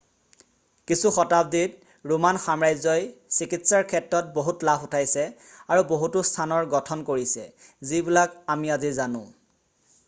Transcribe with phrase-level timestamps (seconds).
[0.91, 1.75] কিছু শতাব্দীত
[2.11, 3.05] ৰোমান সাম্ৰাজ্যই
[3.37, 5.27] চিকিৎসাৰ ক্ষেত্ৰত বহুত লাভ উঠাইছে
[5.75, 7.47] আৰু বহুতো স্থানৰ গঠন কৰিছে
[7.93, 9.25] যিবিলাক আমি আজি জানো